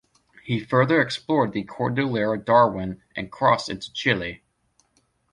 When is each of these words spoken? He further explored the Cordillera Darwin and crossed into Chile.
He 0.43 0.59
further 0.59 0.99
explored 0.99 1.51
the 1.53 1.61
Cordillera 1.63 2.39
Darwin 2.43 3.03
and 3.15 3.31
crossed 3.31 3.69
into 3.69 3.93
Chile. 3.93 4.41